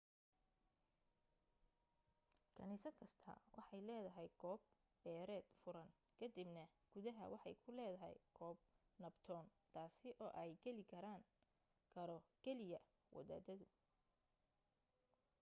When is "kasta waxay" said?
3.01-3.81